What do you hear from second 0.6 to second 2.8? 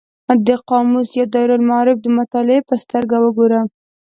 قاموس یا دایرة المعارف د مطالعې په